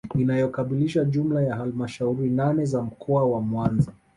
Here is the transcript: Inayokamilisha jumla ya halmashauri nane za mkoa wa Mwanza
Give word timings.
Inayokamilisha 0.15 1.05
jumla 1.05 1.43
ya 1.43 1.55
halmashauri 1.55 2.29
nane 2.29 2.65
za 2.65 2.81
mkoa 2.81 3.25
wa 3.25 3.41
Mwanza 3.41 3.91